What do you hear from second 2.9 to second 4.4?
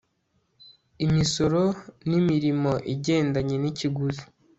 igendanye nikiguzi